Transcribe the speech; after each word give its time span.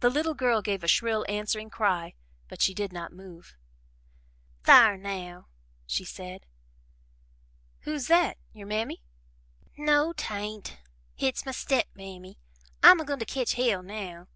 The 0.00 0.08
little 0.08 0.32
girl 0.32 0.62
gave 0.62 0.82
a 0.82 0.88
shrill 0.88 1.26
answering 1.28 1.68
cry, 1.68 2.14
but 2.48 2.62
she 2.62 2.72
did 2.72 2.94
not 2.94 3.12
move. 3.12 3.54
"Thar 4.62 4.96
now!" 4.96 5.48
she 5.86 6.02
said. 6.02 6.46
"Who's 7.80 8.06
that 8.06 8.38
your 8.54 8.66
Mammy?" 8.66 9.02
"No, 9.76 10.14
'tain't 10.14 10.78
hit's 11.14 11.44
my 11.44 11.52
step 11.52 11.88
mammy. 11.94 12.38
I'm 12.82 13.00
a 13.00 13.04
goin' 13.04 13.18
to 13.18 13.26
ketch 13.26 13.52
hell 13.52 13.82
now." 13.82 14.28